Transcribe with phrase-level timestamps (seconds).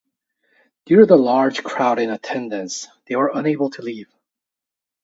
[0.87, 4.11] Due to the large crowd in attendance, they were unable to leave.